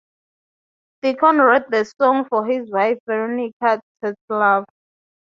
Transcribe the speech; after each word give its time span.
Deacon 1.03 1.37
wrote 1.37 1.69
the 1.69 1.85
song 1.85 2.25
for 2.27 2.43
his 2.43 2.71
wife, 2.71 2.97
Veronica 3.05 3.79
Tetzlaff. 4.03 4.63